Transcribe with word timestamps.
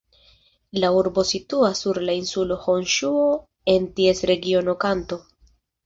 La 0.83 0.89
urbo 0.99 1.23
situas 1.33 1.83
sur 1.85 2.01
la 2.09 2.17
insulo 2.21 2.59
Honŝuo, 2.65 3.31
en 3.77 3.89
ties 4.01 4.27
regiono 4.35 4.81
Kanto. 4.87 5.25